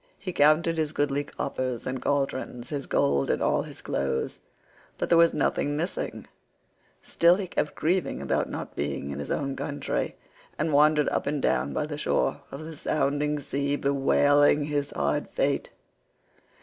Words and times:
He 0.17 0.33
counted 0.33 0.79
his 0.79 0.93
goodly 0.93 1.23
coppers 1.25 1.85
and 1.85 2.01
cauldrons, 2.01 2.69
his 2.69 2.87
gold 2.87 3.29
and 3.29 3.39
all 3.39 3.61
his 3.61 3.83
clothes, 3.83 4.39
but 4.97 5.09
there 5.09 5.17
was 5.19 5.31
nothing 5.31 5.77
missing; 5.77 6.25
still 7.03 7.35
he 7.35 7.45
kept 7.45 7.75
grieving 7.75 8.19
about 8.19 8.49
not 8.49 8.75
being 8.75 9.11
in 9.11 9.19
his 9.19 9.29
own 9.29 9.55
country, 9.55 10.15
and 10.57 10.73
wandered 10.73 11.07
up 11.09 11.27
and 11.27 11.39
down 11.39 11.71
by 11.71 11.85
the 11.85 11.99
shore 11.99 12.41
of 12.49 12.65
the 12.65 12.75
sounding 12.75 13.39
sea 13.39 13.75
bewailing 13.75 14.63
his 14.63 14.89
hard 14.89 15.29
fate. 15.35 15.69